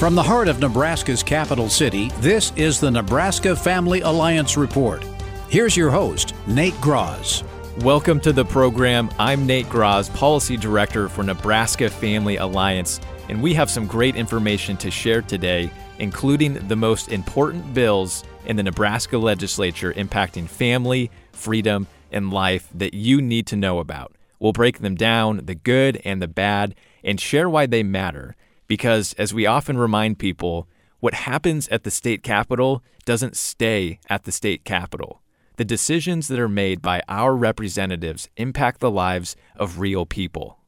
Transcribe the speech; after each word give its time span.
From 0.00 0.14
the 0.14 0.22
heart 0.22 0.48
of 0.48 0.60
Nebraska's 0.60 1.22
capital 1.22 1.68
city, 1.68 2.10
this 2.20 2.54
is 2.56 2.80
the 2.80 2.90
Nebraska 2.90 3.54
Family 3.54 4.00
Alliance 4.00 4.56
Report. 4.56 5.04
Here's 5.50 5.76
your 5.76 5.90
host, 5.90 6.34
Nate 6.46 6.72
Grasz. 6.76 7.44
Welcome 7.82 8.18
to 8.20 8.32
the 8.32 8.46
program. 8.46 9.10
I'm 9.18 9.44
Nate 9.44 9.66
Grasz, 9.66 10.08
Policy 10.14 10.56
Director 10.56 11.10
for 11.10 11.22
Nebraska 11.22 11.90
Family 11.90 12.38
Alliance, 12.38 12.98
and 13.28 13.42
we 13.42 13.52
have 13.52 13.68
some 13.68 13.86
great 13.86 14.16
information 14.16 14.78
to 14.78 14.90
share 14.90 15.20
today, 15.20 15.70
including 15.98 16.54
the 16.66 16.76
most 16.76 17.12
important 17.12 17.74
bills 17.74 18.24
in 18.46 18.56
the 18.56 18.62
Nebraska 18.62 19.18
legislature 19.18 19.92
impacting 19.92 20.48
family, 20.48 21.10
freedom, 21.32 21.86
and 22.10 22.32
life 22.32 22.70
that 22.74 22.94
you 22.94 23.20
need 23.20 23.46
to 23.48 23.56
know 23.56 23.80
about. 23.80 24.16
We'll 24.38 24.54
break 24.54 24.78
them 24.78 24.94
down, 24.94 25.44
the 25.44 25.54
good 25.54 26.00
and 26.06 26.22
the 26.22 26.26
bad, 26.26 26.74
and 27.04 27.20
share 27.20 27.50
why 27.50 27.66
they 27.66 27.82
matter 27.82 28.34
because, 28.70 29.14
as 29.14 29.34
we 29.34 29.46
often 29.46 29.76
remind 29.76 30.16
people, 30.20 30.68
what 31.00 31.26
happens 31.26 31.66
at 31.70 31.82
the 31.82 31.90
state 31.90 32.22
capitol 32.22 32.84
doesn't 33.04 33.36
stay 33.36 33.98
at 34.08 34.22
the 34.22 34.30
state 34.30 34.64
capitol. 34.64 35.22
The 35.56 35.64
decisions 35.64 36.28
that 36.28 36.38
are 36.38 36.48
made 36.48 36.80
by 36.80 37.02
our 37.08 37.34
representatives 37.34 38.28
impact 38.36 38.78
the 38.78 38.88
lives 38.88 39.34
of 39.56 39.80
real 39.80 40.06
people. 40.06 40.60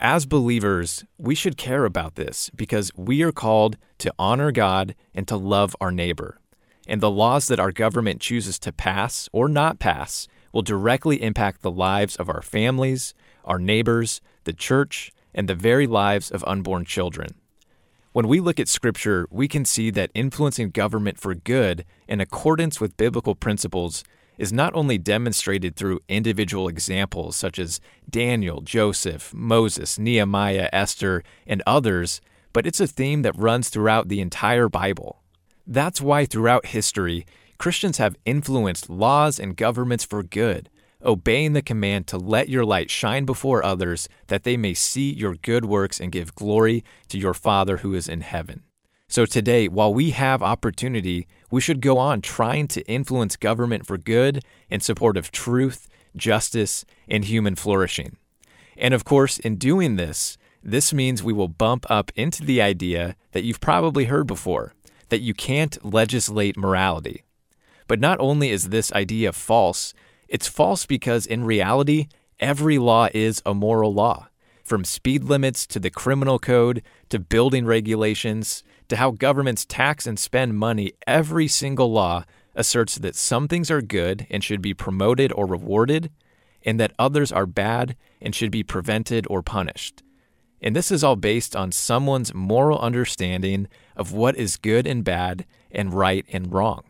As 0.00 0.24
believers, 0.24 1.04
we 1.18 1.34
should 1.34 1.58
care 1.58 1.84
about 1.84 2.14
this 2.14 2.48
because 2.56 2.92
we 2.96 3.22
are 3.22 3.30
called 3.30 3.76
to 3.98 4.14
honor 4.18 4.52
God 4.52 4.94
and 5.14 5.28
to 5.28 5.36
love 5.36 5.76
our 5.82 5.92
neighbor. 5.92 6.40
And 6.88 7.02
the 7.02 7.10
laws 7.10 7.46
that 7.48 7.60
our 7.60 7.72
government 7.72 8.22
chooses 8.22 8.58
to 8.60 8.72
pass 8.72 9.28
or 9.34 9.50
not 9.50 9.78
pass 9.78 10.28
will 10.54 10.62
directly 10.62 11.22
impact 11.22 11.60
the 11.60 11.70
lives 11.70 12.16
of 12.16 12.30
our 12.30 12.40
families, 12.40 13.12
our 13.44 13.58
neighbors, 13.58 14.22
the 14.44 14.54
church, 14.54 15.12
and 15.34 15.46
the 15.46 15.54
very 15.54 15.86
lives 15.86 16.30
of 16.30 16.42
unborn 16.46 16.86
children. 16.86 17.34
When 18.12 18.26
we 18.26 18.40
look 18.40 18.58
at 18.58 18.68
Scripture, 18.68 19.28
we 19.30 19.46
can 19.46 19.64
see 19.64 19.88
that 19.90 20.10
influencing 20.14 20.70
government 20.70 21.16
for 21.16 21.32
good 21.32 21.84
in 22.08 22.20
accordance 22.20 22.80
with 22.80 22.96
biblical 22.96 23.36
principles 23.36 24.02
is 24.36 24.52
not 24.52 24.74
only 24.74 24.98
demonstrated 24.98 25.76
through 25.76 26.00
individual 26.08 26.66
examples 26.66 27.36
such 27.36 27.56
as 27.60 27.80
Daniel, 28.08 28.62
Joseph, 28.62 29.32
Moses, 29.32 29.96
Nehemiah, 29.96 30.68
Esther, 30.72 31.22
and 31.46 31.62
others, 31.68 32.20
but 32.52 32.66
it's 32.66 32.80
a 32.80 32.88
theme 32.88 33.22
that 33.22 33.38
runs 33.38 33.68
throughout 33.68 34.08
the 34.08 34.20
entire 34.20 34.68
Bible. 34.68 35.22
That's 35.64 36.00
why 36.00 36.26
throughout 36.26 36.66
history, 36.66 37.26
Christians 37.58 37.98
have 37.98 38.16
influenced 38.24 38.90
laws 38.90 39.38
and 39.38 39.56
governments 39.56 40.02
for 40.02 40.24
good, 40.24 40.68
obeying 41.04 41.52
the 41.52 41.62
command 41.62 42.06
to 42.08 42.18
let 42.18 42.48
your 42.48 42.64
light 42.64 42.90
shine 42.90 43.24
before 43.24 43.64
others, 43.64 44.08
that 44.28 44.44
they 44.44 44.56
may 44.56 44.74
see 44.74 45.12
your 45.12 45.34
good 45.34 45.64
works 45.64 46.00
and 46.00 46.12
give 46.12 46.34
glory 46.34 46.84
to 47.08 47.18
your 47.18 47.34
Father 47.34 47.78
who 47.78 47.94
is 47.94 48.08
in 48.08 48.20
heaven. 48.20 48.62
So 49.08 49.26
today, 49.26 49.66
while 49.66 49.92
we 49.92 50.10
have 50.10 50.42
opportunity, 50.42 51.26
we 51.50 51.60
should 51.60 51.80
go 51.80 51.98
on 51.98 52.20
trying 52.20 52.68
to 52.68 52.86
influence 52.86 53.34
government 53.36 53.86
for 53.86 53.98
good 53.98 54.44
in 54.68 54.80
support 54.80 55.16
of 55.16 55.32
truth, 55.32 55.88
justice, 56.14 56.84
and 57.08 57.24
human 57.24 57.56
flourishing. 57.56 58.16
And 58.76 58.94
of 58.94 59.04
course, 59.04 59.38
in 59.38 59.56
doing 59.56 59.96
this, 59.96 60.38
this 60.62 60.92
means 60.92 61.22
we 61.22 61.32
will 61.32 61.48
bump 61.48 61.90
up 61.90 62.12
into 62.14 62.44
the 62.44 62.62
idea 62.62 63.16
that 63.32 63.42
you've 63.42 63.60
probably 63.60 64.04
heard 64.04 64.26
before 64.26 64.74
that 65.08 65.20
you 65.20 65.34
can't 65.34 65.84
legislate 65.84 66.56
morality. 66.56 67.24
But 67.88 67.98
not 67.98 68.20
only 68.20 68.50
is 68.50 68.68
this 68.68 68.92
idea 68.92 69.32
false, 69.32 69.92
it's 70.30 70.46
false 70.46 70.86
because 70.86 71.26
in 71.26 71.44
reality, 71.44 72.06
every 72.38 72.78
law 72.78 73.08
is 73.12 73.42
a 73.44 73.52
moral 73.52 73.92
law. 73.92 74.28
From 74.62 74.84
speed 74.84 75.24
limits 75.24 75.66
to 75.66 75.80
the 75.80 75.90
criminal 75.90 76.38
code 76.38 76.82
to 77.08 77.18
building 77.18 77.66
regulations 77.66 78.62
to 78.88 78.96
how 78.96 79.10
governments 79.10 79.64
tax 79.64 80.06
and 80.06 80.18
spend 80.18 80.56
money, 80.56 80.92
every 81.04 81.48
single 81.48 81.90
law 81.92 82.24
asserts 82.54 82.94
that 82.96 83.16
some 83.16 83.48
things 83.48 83.70
are 83.72 83.82
good 83.82 84.28
and 84.30 84.44
should 84.44 84.62
be 84.62 84.72
promoted 84.72 85.32
or 85.32 85.46
rewarded, 85.46 86.10
and 86.64 86.78
that 86.78 86.92
others 86.98 87.32
are 87.32 87.46
bad 87.46 87.96
and 88.20 88.34
should 88.34 88.52
be 88.52 88.62
prevented 88.62 89.26
or 89.28 89.42
punished. 89.42 90.02
And 90.62 90.76
this 90.76 90.92
is 90.92 91.02
all 91.02 91.16
based 91.16 91.56
on 91.56 91.72
someone's 91.72 92.34
moral 92.34 92.78
understanding 92.78 93.66
of 93.96 94.12
what 94.12 94.36
is 94.36 94.56
good 94.56 94.86
and 94.86 95.02
bad 95.02 95.46
and 95.72 95.92
right 95.92 96.24
and 96.32 96.52
wrong. 96.52 96.84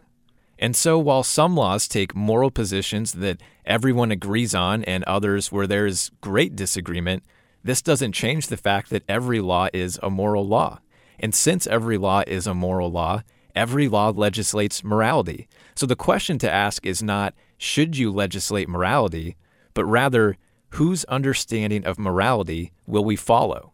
And 0.63 0.77
so, 0.77 0.99
while 0.99 1.23
some 1.23 1.57
laws 1.57 1.89
take 1.89 2.15
moral 2.15 2.51
positions 2.51 3.13
that 3.13 3.41
everyone 3.65 4.11
agrees 4.11 4.55
on 4.55 4.85
and 4.85 5.03
others 5.05 5.51
where 5.51 5.67
there 5.67 5.87
is 5.87 6.11
great 6.21 6.55
disagreement, 6.55 7.25
this 7.65 7.81
doesn't 7.81 8.13
change 8.13 8.47
the 8.47 8.59
fact 8.59 8.91
that 8.91 9.03
every 9.09 9.41
law 9.41 9.69
is 9.73 9.99
a 10.03 10.11
moral 10.11 10.47
law. 10.47 10.81
And 11.19 11.35
since 11.35 11.67
every 11.67 11.97
law 11.97 12.25
is 12.27 12.47
a 12.47 12.53
moral 12.53 12.91
law, 12.91 13.23
every 13.55 13.89
law 13.89 14.11
legislates 14.11 14.85
morality. 14.85 15.49
So 15.75 15.87
the 15.87 15.97
question 15.97 16.39
to 16.41 16.53
ask 16.53 16.85
is 16.85 17.03
not, 17.03 17.35
should 17.57 17.97
you 17.97 18.11
legislate 18.11 18.69
morality, 18.69 19.37
but 19.73 19.87
rather, 19.87 20.37
whose 20.75 21.05
understanding 21.05 21.87
of 21.87 21.99
morality 21.99 22.73
will 22.87 23.05
we 23.05 23.17
follow? 23.17 23.73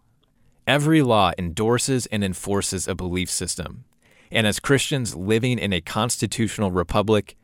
Every 0.68 1.02
law 1.02 1.32
endorses 1.36 2.06
and 2.06 2.22
enforces 2.22 2.86
a 2.86 2.94
belief 2.94 3.28
system. 3.28 3.85
And 4.30 4.46
as 4.46 4.60
Christians 4.60 5.14
living 5.14 5.58
in 5.58 5.72
a 5.72 5.80
constitutional 5.80 6.70
republic, 6.70 7.36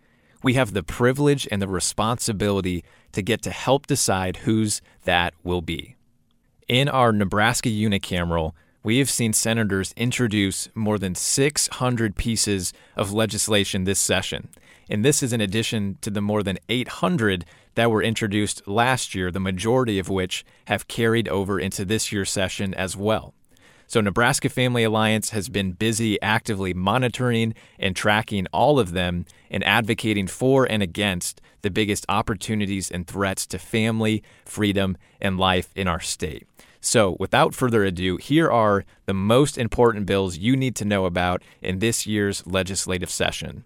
we 0.42 0.54
have 0.54 0.72
the 0.72 0.82
privilege 0.82 1.46
and 1.50 1.62
the 1.62 1.68
responsibility 1.68 2.84
to 3.12 3.22
get 3.22 3.42
to 3.42 3.50
help 3.50 3.86
decide 3.86 4.38
whose 4.38 4.82
that 5.04 5.34
will 5.42 5.62
be. 5.62 5.96
In 6.68 6.88
our 6.88 7.12
Nebraska 7.12 7.68
unicameral, 7.68 8.52
we 8.82 8.98
have 8.98 9.10
seen 9.10 9.32
senators 9.32 9.94
introduce 9.96 10.68
more 10.74 10.98
than 10.98 11.14
600 11.14 12.16
pieces 12.16 12.72
of 12.96 13.12
legislation 13.12 13.84
this 13.84 14.00
session. 14.00 14.48
And 14.90 15.04
this 15.04 15.22
is 15.22 15.32
in 15.32 15.40
addition 15.40 15.98
to 16.00 16.10
the 16.10 16.20
more 16.20 16.42
than 16.42 16.58
800 16.68 17.44
that 17.76 17.90
were 17.90 18.02
introduced 18.02 18.66
last 18.66 19.14
year, 19.14 19.30
the 19.30 19.40
majority 19.40 19.98
of 19.98 20.08
which 20.08 20.44
have 20.66 20.88
carried 20.88 21.28
over 21.28 21.60
into 21.60 21.84
this 21.84 22.10
year's 22.10 22.30
session 22.30 22.74
as 22.74 22.96
well. 22.96 23.34
So, 23.92 24.00
Nebraska 24.00 24.48
Family 24.48 24.84
Alliance 24.84 25.28
has 25.32 25.50
been 25.50 25.72
busy 25.72 26.18
actively 26.22 26.72
monitoring 26.72 27.52
and 27.78 27.94
tracking 27.94 28.46
all 28.50 28.78
of 28.78 28.92
them 28.92 29.26
and 29.50 29.62
advocating 29.64 30.28
for 30.28 30.64
and 30.64 30.82
against 30.82 31.42
the 31.60 31.70
biggest 31.70 32.06
opportunities 32.08 32.90
and 32.90 33.06
threats 33.06 33.46
to 33.48 33.58
family, 33.58 34.22
freedom, 34.46 34.96
and 35.20 35.36
life 35.36 35.68
in 35.76 35.88
our 35.88 36.00
state. 36.00 36.46
So, 36.80 37.18
without 37.20 37.54
further 37.54 37.84
ado, 37.84 38.16
here 38.16 38.50
are 38.50 38.86
the 39.04 39.12
most 39.12 39.58
important 39.58 40.06
bills 40.06 40.38
you 40.38 40.56
need 40.56 40.74
to 40.76 40.86
know 40.86 41.04
about 41.04 41.42
in 41.60 41.80
this 41.80 42.06
year's 42.06 42.46
legislative 42.46 43.10
session. 43.10 43.62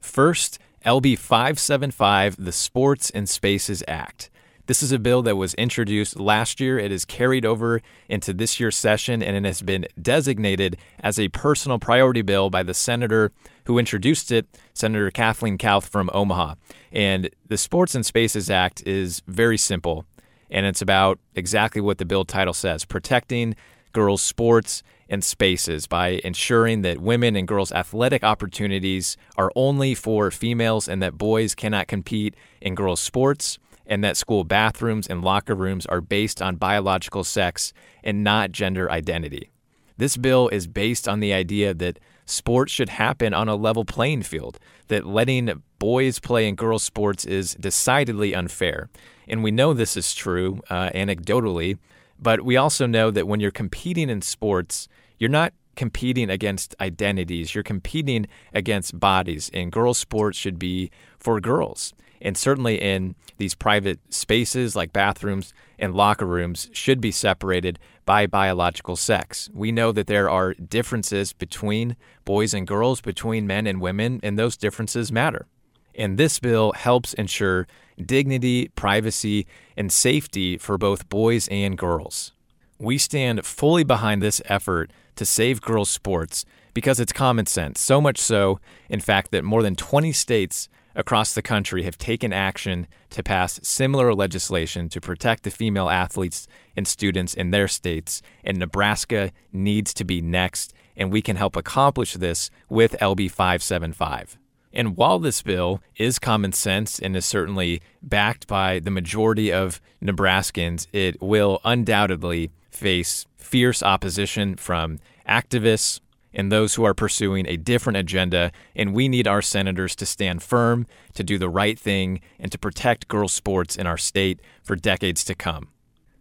First, 0.00 0.58
LB 0.84 1.16
575, 1.16 2.44
the 2.44 2.50
Sports 2.50 3.08
and 3.10 3.28
Spaces 3.28 3.84
Act. 3.86 4.30
This 4.70 4.84
is 4.84 4.92
a 4.92 5.00
bill 5.00 5.22
that 5.22 5.34
was 5.34 5.54
introduced 5.54 6.20
last 6.20 6.60
year. 6.60 6.78
It 6.78 6.92
is 6.92 7.04
carried 7.04 7.44
over 7.44 7.82
into 8.08 8.32
this 8.32 8.60
year's 8.60 8.76
session 8.76 9.20
and 9.20 9.36
it 9.36 9.44
has 9.44 9.62
been 9.62 9.84
designated 10.00 10.76
as 11.00 11.18
a 11.18 11.26
personal 11.26 11.80
priority 11.80 12.22
bill 12.22 12.50
by 12.50 12.62
the 12.62 12.72
senator 12.72 13.32
who 13.64 13.80
introduced 13.80 14.30
it, 14.30 14.46
Senator 14.72 15.10
Kathleen 15.10 15.58
Kauth 15.58 15.88
from 15.88 16.08
Omaha. 16.14 16.54
And 16.92 17.30
the 17.48 17.58
Sports 17.58 17.96
and 17.96 18.06
Spaces 18.06 18.48
Act 18.48 18.86
is 18.86 19.22
very 19.26 19.58
simple, 19.58 20.04
and 20.52 20.64
it's 20.64 20.80
about 20.80 21.18
exactly 21.34 21.80
what 21.80 21.98
the 21.98 22.04
bill 22.04 22.24
title 22.24 22.54
says 22.54 22.84
protecting 22.84 23.56
girls' 23.92 24.22
sports 24.22 24.84
and 25.08 25.24
spaces 25.24 25.88
by 25.88 26.20
ensuring 26.22 26.82
that 26.82 27.00
women 27.00 27.34
and 27.34 27.48
girls' 27.48 27.72
athletic 27.72 28.22
opportunities 28.22 29.16
are 29.36 29.50
only 29.56 29.96
for 29.96 30.30
females 30.30 30.86
and 30.86 31.02
that 31.02 31.18
boys 31.18 31.56
cannot 31.56 31.88
compete 31.88 32.36
in 32.60 32.76
girls' 32.76 33.00
sports 33.00 33.58
and 33.90 34.04
that 34.04 34.16
school 34.16 34.44
bathrooms 34.44 35.08
and 35.08 35.22
locker 35.22 35.54
rooms 35.54 35.84
are 35.86 36.00
based 36.00 36.40
on 36.40 36.54
biological 36.54 37.24
sex 37.24 37.72
and 38.04 38.22
not 38.22 38.52
gender 38.52 38.90
identity. 38.90 39.50
This 39.96 40.16
bill 40.16 40.48
is 40.48 40.68
based 40.68 41.08
on 41.08 41.18
the 41.20 41.34
idea 41.34 41.74
that 41.74 41.98
sports 42.24 42.72
should 42.72 42.88
happen 42.88 43.34
on 43.34 43.48
a 43.48 43.56
level 43.56 43.84
playing 43.84 44.22
field, 44.22 44.58
that 44.88 45.04
letting 45.04 45.62
boys 45.80 46.20
play 46.20 46.48
in 46.48 46.54
girls' 46.54 46.84
sports 46.84 47.24
is 47.24 47.54
decidedly 47.54 48.32
unfair. 48.32 48.88
And 49.28 49.42
we 49.42 49.50
know 49.50 49.74
this 49.74 49.96
is 49.96 50.14
true 50.14 50.62
uh, 50.70 50.90
anecdotally, 50.90 51.76
but 52.18 52.42
we 52.42 52.56
also 52.56 52.86
know 52.86 53.10
that 53.10 53.26
when 53.26 53.40
you're 53.40 53.50
competing 53.50 54.08
in 54.08 54.22
sports, 54.22 54.88
you're 55.18 55.28
not 55.28 55.52
competing 55.74 56.30
against 56.30 56.74
identities, 56.80 57.54
you're 57.54 57.64
competing 57.64 58.26
against 58.54 58.98
bodies, 59.00 59.50
and 59.52 59.72
girls' 59.72 59.98
sports 59.98 60.38
should 60.38 60.58
be 60.58 60.90
for 61.18 61.40
girls 61.40 61.92
and 62.20 62.36
certainly 62.36 62.80
in 62.80 63.14
these 63.38 63.54
private 63.54 63.98
spaces 64.10 64.76
like 64.76 64.92
bathrooms 64.92 65.54
and 65.78 65.94
locker 65.94 66.26
rooms 66.26 66.68
should 66.72 67.00
be 67.00 67.10
separated 67.10 67.78
by 68.04 68.26
biological 68.26 68.96
sex. 68.96 69.48
We 69.52 69.72
know 69.72 69.92
that 69.92 70.06
there 70.06 70.28
are 70.28 70.54
differences 70.54 71.32
between 71.32 71.96
boys 72.24 72.52
and 72.52 72.66
girls, 72.66 73.00
between 73.00 73.46
men 73.46 73.66
and 73.66 73.80
women, 73.80 74.20
and 74.22 74.38
those 74.38 74.56
differences 74.56 75.10
matter. 75.10 75.46
And 75.94 76.18
this 76.18 76.38
bill 76.38 76.72
helps 76.72 77.14
ensure 77.14 77.66
dignity, 78.00 78.68
privacy, 78.74 79.46
and 79.76 79.90
safety 79.90 80.58
for 80.58 80.78
both 80.78 81.08
boys 81.08 81.48
and 81.48 81.76
girls. 81.76 82.32
We 82.78 82.98
stand 82.98 83.44
fully 83.44 83.84
behind 83.84 84.22
this 84.22 84.40
effort 84.46 84.90
to 85.16 85.24
save 85.24 85.60
girls' 85.60 85.90
sports 85.90 86.44
because 86.72 87.00
it's 87.00 87.12
common 87.12 87.46
sense. 87.46 87.80
So 87.80 88.00
much 88.00 88.18
so, 88.18 88.60
in 88.88 89.00
fact, 89.00 89.32
that 89.32 89.44
more 89.44 89.62
than 89.62 89.76
20 89.76 90.12
states 90.12 90.68
across 90.94 91.34
the 91.34 91.42
country 91.42 91.82
have 91.82 91.98
taken 91.98 92.32
action 92.32 92.86
to 93.10 93.22
pass 93.22 93.60
similar 93.62 94.14
legislation 94.14 94.88
to 94.88 95.00
protect 95.00 95.42
the 95.42 95.50
female 95.50 95.88
athletes 95.88 96.46
and 96.76 96.86
students 96.86 97.34
in 97.34 97.50
their 97.50 97.68
states. 97.68 98.22
And 98.44 98.58
Nebraska 98.58 99.32
needs 99.52 99.94
to 99.94 100.04
be 100.04 100.20
next, 100.20 100.72
and 100.96 101.12
we 101.12 101.22
can 101.22 101.36
help 101.36 101.56
accomplish 101.56 102.14
this 102.14 102.50
with 102.68 102.96
LB 103.00 103.30
575. 103.30 104.38
And 104.72 104.96
while 104.96 105.18
this 105.18 105.42
bill 105.42 105.82
is 105.96 106.18
common 106.18 106.52
sense 106.52 106.98
and 106.98 107.16
is 107.16 107.26
certainly 107.26 107.82
backed 108.02 108.46
by 108.46 108.78
the 108.78 108.90
majority 108.90 109.52
of 109.52 109.80
Nebraskans, 110.02 110.86
it 110.92 111.20
will 111.20 111.60
undoubtedly 111.64 112.52
face 112.70 113.26
fierce 113.36 113.82
opposition 113.82 114.54
from 114.54 115.00
activists 115.28 116.00
and 116.32 116.50
those 116.50 116.74
who 116.74 116.84
are 116.84 116.94
pursuing 116.94 117.46
a 117.46 117.56
different 117.56 117.96
agenda. 117.96 118.52
And 118.74 118.94
we 118.94 119.08
need 119.08 119.26
our 119.26 119.42
senators 119.42 119.96
to 119.96 120.06
stand 120.06 120.42
firm, 120.42 120.86
to 121.14 121.24
do 121.24 121.38
the 121.38 121.48
right 121.48 121.78
thing, 121.78 122.20
and 122.38 122.50
to 122.52 122.58
protect 122.58 123.08
girls' 123.08 123.32
sports 123.32 123.76
in 123.76 123.86
our 123.86 123.98
state 123.98 124.40
for 124.62 124.76
decades 124.76 125.24
to 125.24 125.34
come. 125.34 125.68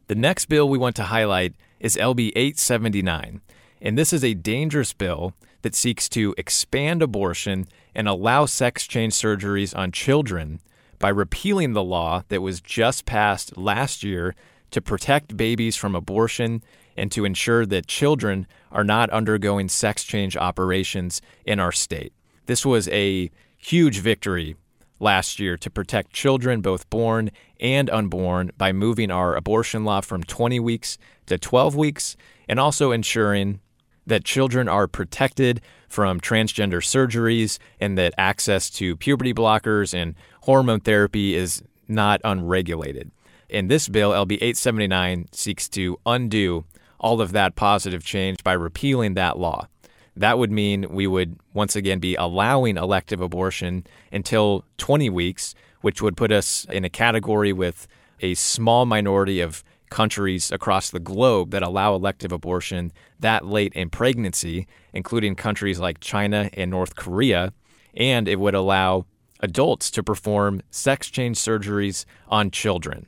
The 0.07 0.15
next 0.15 0.45
bill 0.45 0.67
we 0.67 0.77
want 0.77 0.95
to 0.97 1.03
highlight 1.03 1.53
is 1.79 1.95
LB 1.95 2.31
879. 2.35 3.41
And 3.81 3.97
this 3.97 4.11
is 4.11 4.23
a 4.23 4.33
dangerous 4.33 4.93
bill 4.93 5.33
that 5.61 5.75
seeks 5.75 6.09
to 6.09 6.33
expand 6.37 7.01
abortion 7.01 7.67
and 7.93 8.07
allow 8.07 8.45
sex 8.45 8.87
change 8.87 9.13
surgeries 9.13 9.77
on 9.77 9.91
children 9.91 10.59
by 10.99 11.09
repealing 11.09 11.73
the 11.73 11.83
law 11.83 12.23
that 12.29 12.41
was 12.41 12.61
just 12.61 13.05
passed 13.05 13.57
last 13.57 14.03
year 14.03 14.35
to 14.71 14.81
protect 14.81 15.37
babies 15.37 15.75
from 15.75 15.95
abortion 15.95 16.63
and 16.99 17.11
to 17.11 17.25
ensure 17.25 17.65
that 17.65 17.87
children 17.87 18.45
are 18.71 18.83
not 18.83 19.09
undergoing 19.09 19.69
sex 19.69 20.03
change 20.03 20.37
operations 20.37 21.21
in 21.45 21.59
our 21.59 21.71
state. 21.71 22.13
This 22.45 22.65
was 22.65 22.87
a 22.89 23.31
huge 23.57 23.99
victory 23.99 24.55
last 24.99 25.39
year 25.39 25.57
to 25.57 25.69
protect 25.69 26.13
children, 26.13 26.61
both 26.61 26.89
born 26.89 27.31
and 27.59 27.89
unborn, 27.89 28.51
by 28.57 28.71
moving 28.71 29.11
our 29.11 29.35
abortion 29.35 29.85
law 29.85 30.01
from 30.01 30.23
20 30.23 30.59
weeks 30.59 30.97
to 31.25 31.37
12 31.37 31.75
weeks 31.75 32.17
and 32.47 32.59
also 32.59 32.91
ensuring 32.91 33.59
that 34.05 34.23
children 34.23 34.67
are 34.67 34.87
protected 34.87 35.61
from 35.87 36.19
transgender 36.19 36.81
surgeries 36.81 37.59
and 37.79 37.97
that 37.97 38.13
access 38.17 38.69
to 38.69 38.95
puberty 38.97 39.33
blockers 39.33 39.93
and 39.93 40.15
hormone 40.41 40.79
therapy 40.79 41.35
is 41.35 41.63
not 41.87 42.19
unregulated. 42.23 43.11
And 43.49 43.69
this 43.69 43.87
bill, 43.87 44.11
LB 44.11 44.33
879, 44.33 45.27
seeks 45.31 45.67
to 45.69 45.97
undo 46.05 46.65
all 46.99 47.21
of 47.21 47.31
that 47.31 47.55
positive 47.55 48.03
change 48.03 48.43
by 48.43 48.53
repealing 48.53 49.13
that 49.13 49.37
law. 49.37 49.67
That 50.15 50.37
would 50.37 50.51
mean 50.51 50.85
we 50.89 51.07
would 51.07 51.39
once 51.53 51.75
again 51.75 51.99
be 51.99 52.15
allowing 52.15 52.77
elective 52.77 53.21
abortion 53.21 53.85
until 54.11 54.65
20 54.77 55.09
weeks, 55.09 55.55
which 55.81 56.01
would 56.01 56.17
put 56.17 56.31
us 56.31 56.65
in 56.69 56.83
a 56.83 56.89
category 56.89 57.53
with 57.53 57.87
a 58.19 58.33
small 58.33 58.85
minority 58.85 59.39
of 59.39 59.63
countries 59.89 60.51
across 60.51 60.89
the 60.89 60.99
globe 60.99 61.51
that 61.51 61.63
allow 61.63 61.95
elective 61.95 62.31
abortion 62.31 62.91
that 63.19 63.45
late 63.45 63.73
in 63.73 63.89
pregnancy, 63.89 64.67
including 64.93 65.35
countries 65.35 65.79
like 65.79 65.99
China 65.99 66.49
and 66.53 66.69
North 66.69 66.95
Korea. 66.95 67.53
And 67.95 68.27
it 68.27 68.39
would 68.39 68.55
allow 68.55 69.05
adults 69.39 69.89
to 69.91 70.03
perform 70.03 70.61
sex 70.69 71.09
change 71.09 71.37
surgeries 71.37 72.05
on 72.27 72.51
children 72.51 73.07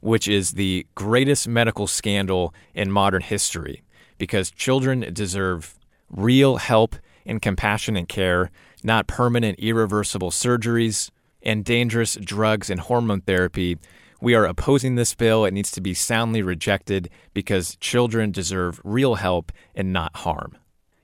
which 0.00 0.28
is 0.28 0.52
the 0.52 0.86
greatest 0.94 1.48
medical 1.48 1.86
scandal 1.86 2.54
in 2.74 2.90
modern 2.90 3.22
history 3.22 3.82
because 4.18 4.50
children 4.50 5.12
deserve 5.12 5.78
real 6.10 6.56
help 6.56 6.96
and 7.24 7.42
compassionate 7.42 8.08
care, 8.08 8.50
not 8.82 9.06
permanent, 9.06 9.58
irreversible 9.58 10.30
surgeries 10.30 11.10
and 11.42 11.64
dangerous 11.64 12.16
drugs 12.16 12.68
and 12.70 12.80
hormone 12.80 13.20
therapy. 13.20 13.78
We 14.20 14.34
are 14.34 14.44
opposing 14.44 14.96
this 14.96 15.14
bill. 15.14 15.44
It 15.44 15.54
needs 15.54 15.70
to 15.72 15.80
be 15.80 15.94
soundly 15.94 16.42
rejected 16.42 17.08
because 17.34 17.76
children 17.76 18.32
deserve 18.32 18.80
real 18.82 19.16
help 19.16 19.52
and 19.74 19.92
not 19.92 20.16
harm. 20.16 20.56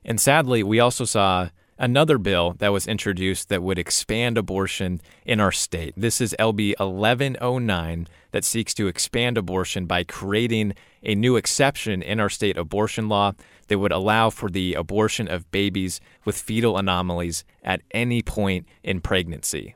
And 0.03 0.19
sadly, 0.19 0.61
we 0.61 0.79
also 0.79 1.05
saw 1.05 1.49
another 1.77 2.17
bill 2.17 2.55
that 2.59 2.71
was 2.71 2.87
introduced 2.87 3.49
that 3.49 3.63
would 3.63 3.77
expand 3.77 4.37
abortion 4.37 5.01
in 5.25 5.39
our 5.39 5.51
state. 5.51 5.93
This 5.97 6.21
is 6.21 6.35
LB 6.39 6.79
1109 6.79 8.07
that 8.31 8.43
seeks 8.43 8.73
to 8.75 8.87
expand 8.87 9.37
abortion 9.37 9.85
by 9.85 10.03
creating 10.03 10.73
a 11.03 11.15
new 11.15 11.35
exception 11.35 12.01
in 12.01 12.19
our 12.19 12.29
state 12.29 12.57
abortion 12.57 13.07
law 13.07 13.33
that 13.67 13.79
would 13.79 13.91
allow 13.91 14.29
for 14.29 14.49
the 14.49 14.73
abortion 14.73 15.27
of 15.27 15.49
babies 15.51 15.99
with 16.23 16.37
fetal 16.37 16.77
anomalies 16.77 17.43
at 17.63 17.81
any 17.91 18.21
point 18.21 18.67
in 18.83 19.01
pregnancy. 19.01 19.75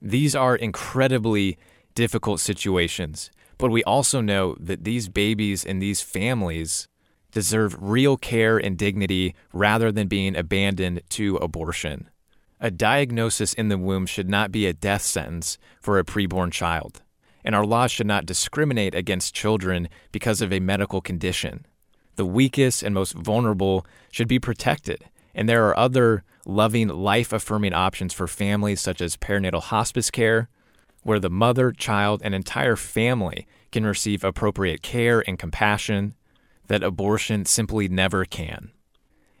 These 0.00 0.34
are 0.34 0.56
incredibly 0.56 1.58
difficult 1.94 2.40
situations, 2.40 3.30
but 3.58 3.70
we 3.70 3.82
also 3.84 4.20
know 4.20 4.56
that 4.60 4.84
these 4.84 5.08
babies 5.08 5.64
and 5.64 5.80
these 5.80 6.02
families 6.02 6.88
deserve 7.36 7.76
real 7.78 8.16
care 8.16 8.56
and 8.56 8.78
dignity 8.78 9.34
rather 9.52 9.92
than 9.92 10.08
being 10.08 10.34
abandoned 10.34 11.02
to 11.10 11.36
abortion. 11.36 12.08
A 12.62 12.70
diagnosis 12.70 13.52
in 13.52 13.68
the 13.68 13.76
womb 13.76 14.06
should 14.06 14.30
not 14.30 14.50
be 14.50 14.64
a 14.64 14.72
death 14.72 15.02
sentence 15.02 15.58
for 15.78 15.98
a 15.98 16.04
preborn 16.04 16.50
child, 16.50 17.02
and 17.44 17.54
our 17.54 17.66
laws 17.66 17.90
should 17.90 18.06
not 18.06 18.24
discriminate 18.24 18.94
against 18.94 19.34
children 19.34 19.90
because 20.12 20.40
of 20.40 20.50
a 20.50 20.60
medical 20.60 21.02
condition. 21.02 21.66
The 22.14 22.24
weakest 22.24 22.82
and 22.82 22.94
most 22.94 23.12
vulnerable 23.12 23.84
should 24.10 24.28
be 24.28 24.38
protected, 24.38 25.04
and 25.34 25.46
there 25.46 25.68
are 25.68 25.78
other 25.78 26.24
loving, 26.46 26.88
life 26.88 27.34
affirming 27.34 27.74
options 27.74 28.14
for 28.14 28.26
families 28.26 28.80
such 28.80 29.02
as 29.02 29.18
perinatal 29.18 29.64
hospice 29.64 30.10
care, 30.10 30.48
where 31.02 31.20
the 31.20 31.28
mother, 31.28 31.70
child, 31.70 32.22
and 32.24 32.34
entire 32.34 32.76
family 32.76 33.46
can 33.72 33.84
receive 33.84 34.24
appropriate 34.24 34.80
care 34.80 35.22
and 35.28 35.38
compassion 35.38 36.14
that 36.68 36.82
abortion 36.82 37.44
simply 37.44 37.88
never 37.88 38.24
can. 38.24 38.70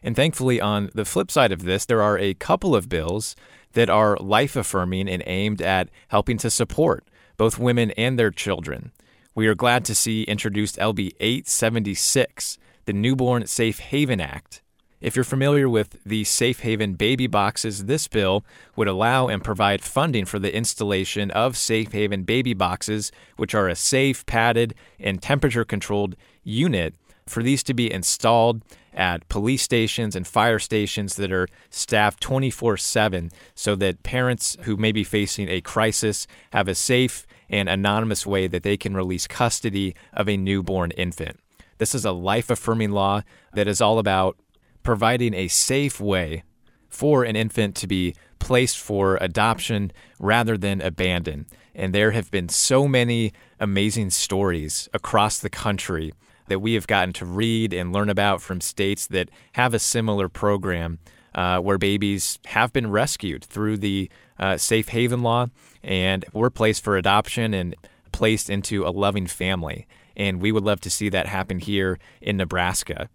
And 0.02 0.14
thankfully, 0.14 0.60
on 0.60 0.90
the 0.94 1.04
flip 1.04 1.30
side 1.30 1.52
of 1.52 1.64
this, 1.64 1.84
there 1.84 2.02
are 2.02 2.18
a 2.18 2.34
couple 2.34 2.76
of 2.76 2.88
bills 2.88 3.34
that 3.72 3.90
are 3.90 4.16
life 4.18 4.56
affirming 4.56 5.08
and 5.08 5.22
aimed 5.26 5.60
at 5.60 5.88
helping 6.08 6.38
to 6.38 6.50
support 6.50 7.04
both 7.36 7.58
women 7.58 7.90
and 7.92 8.18
their 8.18 8.30
children. 8.30 8.92
We 9.34 9.46
are 9.48 9.54
glad 9.54 9.84
to 9.86 9.94
see 9.94 10.22
introduced 10.22 10.78
LB 10.78 11.12
876, 11.20 12.58
the 12.86 12.92
Newborn 12.92 13.46
Safe 13.46 13.80
Haven 13.80 14.20
Act. 14.20 14.62
If 14.98 15.14
you're 15.14 15.24
familiar 15.24 15.68
with 15.68 16.02
the 16.06 16.24
Safe 16.24 16.60
Haven 16.60 16.94
baby 16.94 17.26
boxes, 17.26 17.84
this 17.84 18.08
bill 18.08 18.46
would 18.76 18.88
allow 18.88 19.28
and 19.28 19.44
provide 19.44 19.82
funding 19.82 20.24
for 20.24 20.38
the 20.38 20.56
installation 20.56 21.30
of 21.32 21.54
Safe 21.56 21.92
Haven 21.92 22.22
baby 22.22 22.54
boxes, 22.54 23.12
which 23.36 23.54
are 23.54 23.68
a 23.68 23.76
safe, 23.76 24.24
padded, 24.24 24.74
and 24.98 25.20
temperature 25.20 25.66
controlled 25.66 26.16
unit 26.44 26.94
for 27.26 27.42
these 27.42 27.62
to 27.64 27.74
be 27.74 27.92
installed 27.92 28.62
at 28.94 29.28
police 29.28 29.62
stations 29.62 30.16
and 30.16 30.26
fire 30.26 30.58
stations 30.58 31.16
that 31.16 31.30
are 31.30 31.48
staffed 31.70 32.20
24 32.20 32.76
7 32.76 33.30
so 33.54 33.74
that 33.76 34.02
parents 34.02 34.56
who 34.62 34.76
may 34.76 34.92
be 34.92 35.04
facing 35.04 35.48
a 35.48 35.60
crisis 35.60 36.26
have 36.52 36.68
a 36.68 36.74
safe 36.74 37.26
and 37.48 37.68
anonymous 37.68 38.26
way 38.26 38.46
that 38.46 38.62
they 38.62 38.76
can 38.76 38.96
release 38.96 39.26
custody 39.26 39.94
of 40.12 40.28
a 40.28 40.36
newborn 40.36 40.90
infant. 40.92 41.38
This 41.78 41.94
is 41.94 42.04
a 42.04 42.12
life 42.12 42.50
affirming 42.50 42.92
law 42.92 43.22
that 43.52 43.68
is 43.68 43.80
all 43.80 43.98
about 43.98 44.38
providing 44.82 45.34
a 45.34 45.48
safe 45.48 46.00
way 46.00 46.42
for 46.88 47.24
an 47.24 47.36
infant 47.36 47.74
to 47.76 47.86
be 47.86 48.14
placed 48.38 48.78
for 48.78 49.18
adoption 49.20 49.92
rather 50.18 50.56
than 50.56 50.80
abandoned. 50.80 51.46
And 51.76 51.94
there 51.94 52.12
have 52.12 52.30
been 52.30 52.48
so 52.48 52.88
many 52.88 53.34
amazing 53.60 54.08
stories 54.10 54.88
across 54.94 55.38
the 55.38 55.50
country 55.50 56.14
that 56.48 56.60
we 56.60 56.72
have 56.72 56.86
gotten 56.86 57.12
to 57.12 57.26
read 57.26 57.74
and 57.74 57.92
learn 57.92 58.08
about 58.08 58.40
from 58.40 58.62
states 58.62 59.06
that 59.08 59.28
have 59.52 59.74
a 59.74 59.78
similar 59.78 60.28
program 60.30 60.98
uh, 61.34 61.60
where 61.60 61.76
babies 61.76 62.38
have 62.46 62.72
been 62.72 62.90
rescued 62.90 63.44
through 63.44 63.76
the 63.76 64.08
uh, 64.38 64.56
safe 64.56 64.88
haven 64.88 65.22
law 65.22 65.48
and 65.82 66.24
were 66.32 66.48
placed 66.48 66.82
for 66.82 66.96
adoption 66.96 67.52
and 67.52 67.76
placed 68.10 68.48
into 68.48 68.86
a 68.86 68.88
loving 68.88 69.26
family. 69.26 69.86
And 70.16 70.40
we 70.40 70.52
would 70.52 70.64
love 70.64 70.80
to 70.80 70.90
see 70.90 71.10
that 71.10 71.26
happen 71.26 71.58
here 71.58 71.98
in 72.22 72.38
Nebraska 72.38 73.10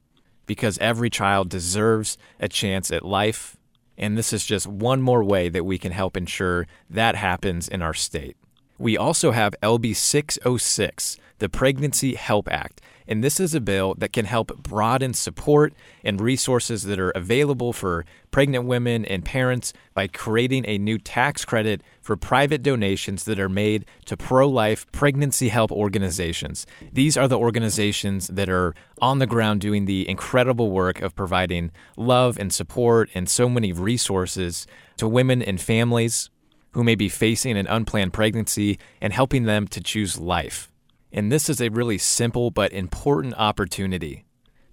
because 0.46 0.78
every 0.78 1.10
child 1.10 1.50
deserves 1.50 2.16
a 2.40 2.48
chance 2.48 2.92
at 2.92 3.04
life. 3.04 3.58
And 3.98 4.16
this 4.16 4.32
is 4.34 4.46
just 4.46 4.68
one 4.68 5.02
more 5.02 5.24
way 5.24 5.50
that 5.50 5.66
we 5.66 5.80
can 5.80 5.92
help 5.92 6.16
ensure 6.16 6.68
that 6.92 7.16
happens 7.16 7.68
in 7.68 7.82
our 7.82 7.96
state. 7.96 8.38
We 8.82 8.98
also 8.98 9.30
have 9.30 9.54
LB 9.62 9.96
606, 9.96 11.18
the 11.38 11.50
Pregnancy 11.50 12.16
Help 12.16 12.52
Act. 12.52 12.82
And 13.08 13.24
this 13.24 13.40
is 13.40 13.54
a 13.54 13.62
bill 13.62 13.94
that 14.00 14.12
can 14.12 14.26
help 14.26 14.58
broaden 14.58 15.14
support 15.14 15.76
and 16.04 16.20
resources 16.20 16.82
that 16.84 17.00
are 17.00 17.12
available 17.12 17.74
for 17.74 18.06
pregnant 18.32 18.66
women 18.66 19.06
and 19.06 19.24
parents 19.24 19.72
by 19.94 20.08
creating 20.08 20.66
a 20.68 20.80
new 20.80 20.98
tax 20.98 21.46
credit 21.46 21.84
for 22.02 22.18
private 22.18 22.64
donations 22.64 23.26
that 23.26 23.40
are 23.40 23.50
made 23.50 23.86
to 24.06 24.18
pro 24.18 24.50
life 24.50 24.92
pregnancy 24.92 25.50
help 25.50 25.72
organizations. 25.72 26.66
These 26.92 27.16
are 27.18 27.28
the 27.28 27.38
organizations 27.38 28.30
that 28.30 28.50
are 28.50 28.74
on 29.00 29.20
the 29.20 29.28
ground 29.28 29.62
doing 29.62 29.86
the 29.86 30.10
incredible 30.10 30.72
work 30.72 31.02
of 31.02 31.16
providing 31.16 31.70
love 31.98 32.40
and 32.40 32.52
support 32.52 33.12
and 33.14 33.30
so 33.30 33.48
many 33.48 33.74
resources 33.74 34.66
to 34.98 35.08
women 35.08 35.44
and 35.44 35.62
families 35.62 36.32
who 36.72 36.84
may 36.84 36.96
be 36.96 37.10
facing 37.10 37.58
an 37.58 37.68
unplanned 37.68 38.14
pregnancy 38.14 38.80
and 39.02 39.14
helping 39.14 39.44
them 39.44 39.68
to 39.68 39.82
choose 39.82 40.20
life. 40.20 40.72
And 41.12 41.32
this 41.32 41.50
is 41.50 41.62
a 41.62 41.70
really 41.70 41.98
simple 41.98 42.52
but 42.52 42.72
important 42.72 43.34
opportunity 43.38 44.26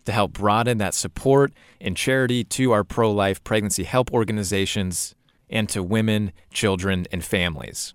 to 0.05 0.13
help 0.13 0.33
broaden 0.33 0.79
that 0.79 0.95
support 0.95 1.53
and 1.81 1.97
charity 1.97 2.45
to 2.45 2.73
our 2.73 2.85
pro 2.85 3.11
life 3.13 3.43
pregnancy 3.45 3.85
help 3.85 4.13
organizations 4.13 5.15
and 5.51 5.69
to 5.69 5.83
women, 5.83 6.33
children, 6.51 7.07
and 7.13 7.25
families. 7.25 7.95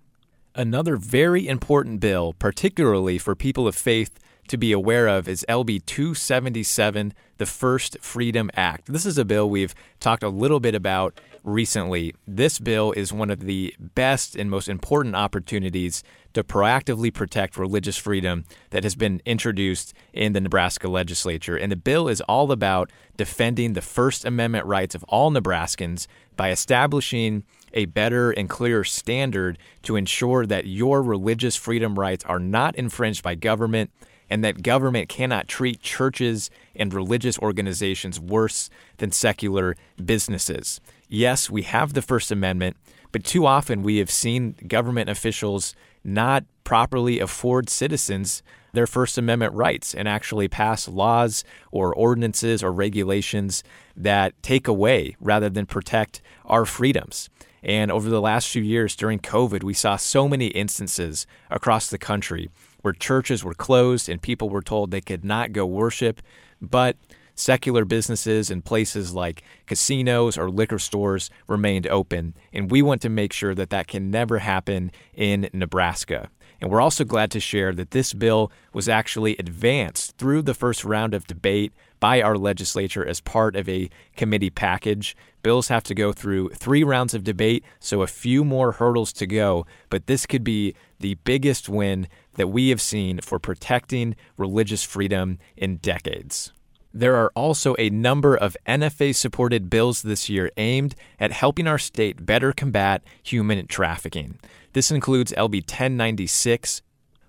Another 0.54 0.96
very 0.96 1.48
important 1.48 2.00
bill, 2.00 2.32
particularly 2.34 3.18
for 3.18 3.34
people 3.34 3.66
of 3.66 3.74
faith 3.74 4.18
to 4.48 4.56
be 4.56 4.72
aware 4.72 5.08
of, 5.08 5.28
is 5.28 5.44
LB 5.48 5.86
277, 5.86 7.14
the 7.38 7.46
First 7.46 7.96
Freedom 8.00 8.50
Act. 8.54 8.92
This 8.92 9.06
is 9.06 9.18
a 9.18 9.24
bill 9.24 9.48
we've 9.48 9.74
talked 10.00 10.22
a 10.22 10.28
little 10.28 10.60
bit 10.60 10.74
about 10.74 11.20
recently. 11.42 12.14
This 12.26 12.58
bill 12.58 12.92
is 12.92 13.12
one 13.12 13.30
of 13.30 13.40
the 13.40 13.74
best 13.78 14.34
and 14.34 14.50
most 14.50 14.68
important 14.68 15.14
opportunities 15.14 16.02
to 16.32 16.42
proactively 16.42 17.12
protect 17.12 17.56
religious 17.56 17.96
freedom 17.96 18.44
that 18.70 18.82
has 18.82 18.96
been 18.96 19.20
introduced 19.24 19.94
in 20.12 20.32
the 20.32 20.40
Nebraska 20.40 20.88
legislature. 20.88 21.56
And 21.56 21.70
the 21.70 21.76
bill 21.76 22.08
is 22.08 22.20
all 22.22 22.50
about 22.50 22.90
defending 23.16 23.74
the 23.74 23.82
First 23.82 24.24
Amendment 24.24 24.66
rights 24.66 24.94
of 24.94 25.04
all 25.04 25.30
Nebraskans 25.30 26.06
by 26.36 26.50
establishing 26.50 27.44
a 27.72 27.84
better 27.86 28.30
and 28.30 28.48
clearer 28.48 28.84
standard 28.84 29.58
to 29.82 29.96
ensure 29.96 30.46
that 30.46 30.66
your 30.66 31.02
religious 31.02 31.56
freedom 31.56 31.98
rights 31.98 32.24
are 32.24 32.38
not 32.38 32.74
infringed 32.76 33.22
by 33.22 33.34
government 33.34 33.90
and 34.30 34.44
that 34.44 34.62
government 34.62 35.08
cannot 35.08 35.48
treat 35.48 35.80
churches 35.80 36.50
and 36.74 36.92
religious 36.92 37.38
organizations 37.38 38.18
worse 38.18 38.70
than 38.98 39.12
secular 39.12 39.76
businesses. 40.04 40.80
Yes, 41.08 41.50
we 41.50 41.62
have 41.62 41.92
the 41.92 42.02
First 42.02 42.30
Amendment, 42.30 42.76
but 43.12 43.24
too 43.24 43.46
often 43.46 43.82
we 43.82 43.98
have 43.98 44.10
seen 44.10 44.56
government 44.66 45.08
officials 45.10 45.74
not 46.02 46.44
properly 46.64 47.20
afford 47.20 47.68
citizens 47.68 48.42
their 48.72 48.86
First 48.86 49.16
Amendment 49.16 49.54
rights 49.54 49.94
and 49.94 50.08
actually 50.08 50.48
pass 50.48 50.88
laws 50.88 51.44
or 51.70 51.94
ordinances 51.94 52.62
or 52.62 52.72
regulations 52.72 53.62
that 53.96 54.34
take 54.42 54.66
away 54.66 55.16
rather 55.20 55.48
than 55.48 55.66
protect 55.66 56.20
our 56.44 56.64
freedoms. 56.64 57.30
And 57.62 57.90
over 57.90 58.10
the 58.10 58.20
last 58.20 58.48
few 58.48 58.62
years 58.62 58.94
during 58.94 59.20
COVID, 59.20 59.62
we 59.62 59.72
saw 59.72 59.96
so 59.96 60.28
many 60.28 60.48
instances 60.48 61.26
across 61.50 61.88
the 61.88 61.98
country 61.98 62.50
where 62.84 62.92
churches 62.92 63.42
were 63.42 63.54
closed 63.54 64.10
and 64.10 64.20
people 64.20 64.50
were 64.50 64.60
told 64.60 64.90
they 64.90 65.00
could 65.00 65.24
not 65.24 65.52
go 65.52 65.64
worship, 65.64 66.20
but 66.60 66.98
secular 67.34 67.86
businesses 67.86 68.50
and 68.50 68.62
places 68.62 69.14
like 69.14 69.42
casinos 69.64 70.36
or 70.36 70.50
liquor 70.50 70.78
stores 70.78 71.30
remained 71.48 71.86
open. 71.86 72.34
And 72.52 72.70
we 72.70 72.82
want 72.82 73.00
to 73.00 73.08
make 73.08 73.32
sure 73.32 73.54
that 73.54 73.70
that 73.70 73.88
can 73.88 74.10
never 74.10 74.38
happen 74.38 74.92
in 75.14 75.48
Nebraska. 75.54 76.28
And 76.60 76.70
we're 76.70 76.80
also 76.82 77.04
glad 77.04 77.30
to 77.32 77.40
share 77.40 77.72
that 77.72 77.90
this 77.92 78.12
bill 78.12 78.52
was 78.74 78.86
actually 78.86 79.36
advanced 79.38 80.18
through 80.18 80.42
the 80.42 80.54
first 80.54 80.84
round 80.84 81.14
of 81.14 81.26
debate 81.26 81.72
by 82.00 82.20
our 82.20 82.36
legislature 82.36 83.04
as 83.04 83.20
part 83.20 83.56
of 83.56 83.66
a 83.66 83.88
committee 84.14 84.50
package. 84.50 85.16
Bills 85.42 85.68
have 85.68 85.84
to 85.84 85.94
go 85.94 86.12
through 86.12 86.50
three 86.50 86.84
rounds 86.84 87.14
of 87.14 87.24
debate, 87.24 87.64
so 87.80 88.02
a 88.02 88.06
few 88.06 88.44
more 88.44 88.72
hurdles 88.72 89.12
to 89.14 89.26
go, 89.26 89.66
but 89.90 90.06
this 90.06 90.26
could 90.26 90.44
be 90.44 90.74
the 91.00 91.14
biggest 91.24 91.68
win 91.68 92.08
that 92.34 92.48
we 92.48 92.68
have 92.70 92.80
seen 92.80 93.20
for 93.20 93.38
protecting 93.38 94.16
religious 94.36 94.82
freedom 94.82 95.38
in 95.56 95.76
decades. 95.76 96.52
There 96.96 97.16
are 97.16 97.32
also 97.34 97.74
a 97.76 97.90
number 97.90 98.36
of 98.36 98.56
NFA 98.68 99.16
supported 99.16 99.68
bills 99.68 100.02
this 100.02 100.30
year 100.30 100.50
aimed 100.56 100.94
at 101.18 101.32
helping 101.32 101.66
our 101.66 101.78
state 101.78 102.24
better 102.24 102.52
combat 102.52 103.02
human 103.20 103.66
trafficking. 103.66 104.38
This 104.74 104.92
includes 104.92 105.32
LB 105.32 105.62
1096, 105.62 106.82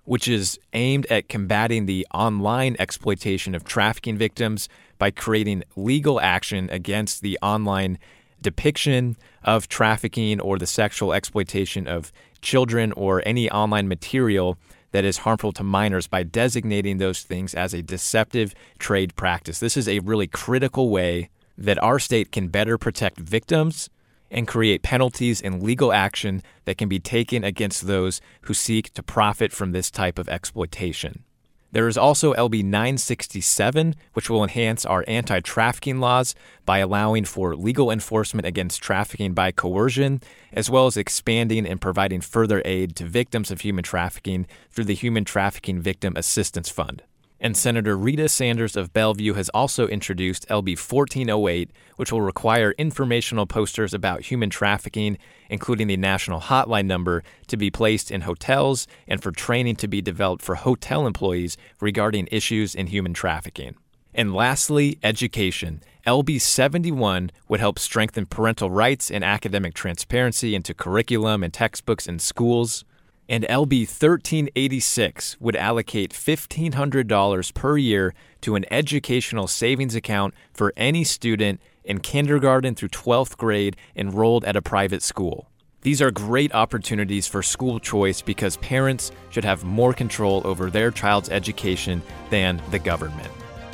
which 0.04 0.28
is 0.28 0.58
aimed 0.72 1.06
at 1.06 1.28
combating 1.28 1.86
the 1.86 2.06
online 2.14 2.76
exploitation 2.78 3.56
of 3.56 3.64
trafficking 3.64 4.16
victims 4.16 4.68
by 4.98 5.10
creating 5.10 5.64
legal 5.74 6.20
action 6.20 6.68
against 6.70 7.22
the 7.22 7.36
online 7.42 7.98
depiction 8.40 9.16
of 9.42 9.68
trafficking 9.68 10.40
or 10.40 10.58
the 10.58 10.66
sexual 10.66 11.12
exploitation 11.12 11.88
of 11.88 12.12
children 12.40 12.92
or 12.92 13.20
any 13.26 13.50
online 13.50 13.88
material 13.88 14.56
that 14.96 15.04
is 15.04 15.18
harmful 15.18 15.52
to 15.52 15.62
minors 15.62 16.06
by 16.06 16.22
designating 16.22 16.96
those 16.96 17.20
things 17.22 17.54
as 17.54 17.74
a 17.74 17.82
deceptive 17.82 18.54
trade 18.78 19.14
practice. 19.14 19.60
This 19.60 19.76
is 19.76 19.86
a 19.86 19.98
really 19.98 20.26
critical 20.26 20.88
way 20.88 21.28
that 21.58 21.82
our 21.82 21.98
state 21.98 22.32
can 22.32 22.48
better 22.48 22.78
protect 22.78 23.18
victims 23.18 23.90
and 24.30 24.48
create 24.48 24.82
penalties 24.82 25.42
and 25.42 25.62
legal 25.62 25.92
action 25.92 26.42
that 26.64 26.78
can 26.78 26.88
be 26.88 26.98
taken 26.98 27.44
against 27.44 27.86
those 27.86 28.22
who 28.44 28.54
seek 28.54 28.94
to 28.94 29.02
profit 29.02 29.52
from 29.52 29.72
this 29.72 29.90
type 29.90 30.18
of 30.18 30.30
exploitation. 30.30 31.24
There 31.72 31.88
is 31.88 31.98
also 31.98 32.32
LB 32.34 32.64
967, 32.64 33.94
which 34.12 34.30
will 34.30 34.42
enhance 34.42 34.84
our 34.84 35.04
anti 35.08 35.40
trafficking 35.40 36.00
laws 36.00 36.34
by 36.64 36.78
allowing 36.78 37.24
for 37.24 37.56
legal 37.56 37.90
enforcement 37.90 38.46
against 38.46 38.82
trafficking 38.82 39.34
by 39.34 39.52
coercion, 39.52 40.22
as 40.52 40.70
well 40.70 40.86
as 40.86 40.96
expanding 40.96 41.66
and 41.66 41.80
providing 41.80 42.20
further 42.20 42.62
aid 42.64 42.96
to 42.96 43.04
victims 43.04 43.50
of 43.50 43.60
human 43.62 43.84
trafficking 43.84 44.46
through 44.70 44.84
the 44.84 44.94
Human 44.94 45.24
Trafficking 45.24 45.80
Victim 45.80 46.14
Assistance 46.16 46.68
Fund. 46.68 47.02
And 47.38 47.54
Senator 47.54 47.96
Rita 47.96 48.28
Sanders 48.30 48.76
of 48.76 48.94
Bellevue 48.94 49.34
has 49.34 49.50
also 49.50 49.86
introduced 49.86 50.48
LB 50.48 50.78
1408, 50.78 51.70
which 51.96 52.10
will 52.10 52.22
require 52.22 52.72
informational 52.78 53.46
posters 53.46 53.92
about 53.92 54.22
human 54.22 54.48
trafficking, 54.48 55.18
including 55.50 55.86
the 55.86 55.98
national 55.98 56.40
hotline 56.40 56.86
number, 56.86 57.22
to 57.48 57.58
be 57.58 57.70
placed 57.70 58.10
in 58.10 58.22
hotels 58.22 58.86
and 59.06 59.22
for 59.22 59.32
training 59.32 59.76
to 59.76 59.88
be 59.88 60.00
developed 60.00 60.42
for 60.42 60.54
hotel 60.54 61.06
employees 61.06 61.58
regarding 61.80 62.26
issues 62.32 62.74
in 62.74 62.86
human 62.86 63.12
trafficking. 63.12 63.76
And 64.14 64.34
lastly, 64.34 64.98
education. 65.02 65.82
LB 66.06 66.40
71 66.40 67.30
would 67.48 67.60
help 67.60 67.78
strengthen 67.78 68.24
parental 68.24 68.70
rights 68.70 69.10
and 69.10 69.22
academic 69.22 69.74
transparency 69.74 70.54
into 70.54 70.72
curriculum 70.72 71.42
and 71.42 71.52
textbooks 71.52 72.06
in 72.06 72.18
schools 72.18 72.85
and 73.28 73.44
LB 73.44 73.80
1386 73.80 75.36
would 75.40 75.56
allocate 75.56 76.12
$1,500 76.12 77.54
per 77.54 77.76
year 77.76 78.14
to 78.40 78.54
an 78.54 78.64
educational 78.70 79.46
savings 79.46 79.94
account 79.94 80.34
for 80.52 80.72
any 80.76 81.04
student 81.04 81.60
in 81.84 82.00
kindergarten 82.00 82.74
through 82.74 82.88
12th 82.90 83.36
grade 83.36 83.76
enrolled 83.94 84.44
at 84.44 84.56
a 84.56 84.62
private 84.62 85.02
school. 85.02 85.50
These 85.82 86.02
are 86.02 86.10
great 86.10 86.52
opportunities 86.52 87.28
for 87.28 87.42
school 87.42 87.78
choice 87.78 88.20
because 88.20 88.56
parents 88.56 89.12
should 89.30 89.44
have 89.44 89.62
more 89.62 89.92
control 89.92 90.42
over 90.44 90.68
their 90.68 90.90
child's 90.90 91.28
education 91.28 92.02
than 92.28 92.60
the 92.70 92.78
government. 92.78 93.30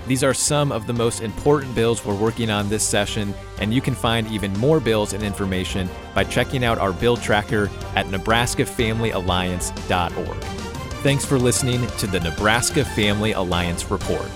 These 0.07 0.25
are 0.25 0.35
some 0.35 0.73
of 0.73 0.87
the 0.87 0.93
most 0.93 1.21
important 1.21 1.75
bills 1.75 2.05
we're 2.05 2.15
working 2.15 2.51
on 2.51 2.69
this 2.69 2.83
session, 2.83 3.33
and 3.61 3.73
you 3.73 3.81
can 3.81 3.95
find 3.95 4.27
even 4.29 4.53
more 4.55 4.81
bills 4.81 5.13
and 5.13 5.23
information 5.23 5.89
by 6.15 6.25
checking 6.25 6.65
out 6.65 6.79
our 6.79 6.93
bill 6.93 7.17
tracker 7.17 7.71
at 7.95 8.07
nebraskafamilyalliance.org. 8.07 10.45
Thanks 11.03 11.25
for 11.25 11.39
listening 11.39 11.87
to 11.99 12.07
the 12.07 12.21
Nebraska 12.21 12.85
Family 12.85 13.33
Alliance 13.33 13.91
Report. 13.91 14.29